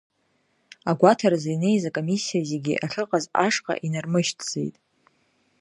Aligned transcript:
Агәаҭаразы 0.89 1.49
инеиз 1.53 1.83
акомиссиа 1.89 2.47
зегьы 2.49 2.73
ахьыҟаз 2.85 3.25
ашҟа 3.45 3.73
инармышьҭӡеит. 3.85 4.75